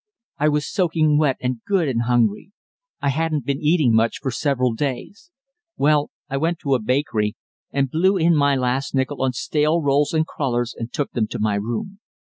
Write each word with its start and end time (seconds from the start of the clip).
I 0.39 0.49
was 0.49 0.65
soaking 0.67 1.19
wet 1.19 1.37
and 1.41 1.61
good 1.63 1.87
and 1.87 2.01
hungry; 2.07 2.51
I 3.03 3.09
hadn't 3.09 3.45
been 3.45 3.61
eating 3.61 3.93
much 3.93 4.17
for 4.17 4.31
several 4.31 4.73
days. 4.73 5.29
Well, 5.77 6.09
I 6.27 6.37
went 6.37 6.57
to 6.61 6.73
a 6.73 6.81
bakery 6.81 7.35
and 7.71 7.91
blew 7.91 8.17
in 8.17 8.35
my 8.35 8.55
last 8.55 8.95
nickel 8.95 9.21
on 9.21 9.33
stale 9.33 9.79
rolls 9.83 10.11
and 10.11 10.25
crullers 10.25 10.73
and 10.75 10.91
took 10.91 11.11
them 11.11 11.27
to 11.27 11.39
my 11.39 11.53
room. 11.53 11.99